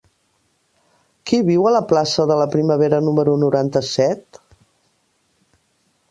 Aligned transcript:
Qui 1.31 1.39
viu 1.49 1.67
a 1.71 1.73
la 1.75 1.81
plaça 1.91 2.25
de 2.31 2.37
la 2.39 2.47
Primavera 2.55 3.01
número 3.09 3.35
noranta-set? 3.43 4.41